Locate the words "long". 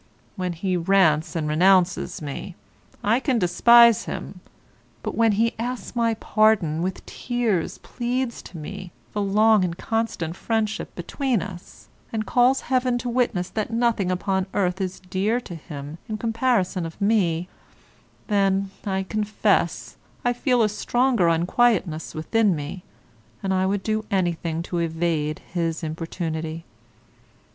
9.21-9.63